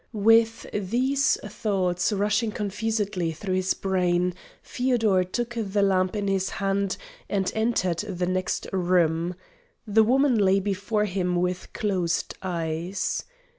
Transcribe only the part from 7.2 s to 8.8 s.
and entered the next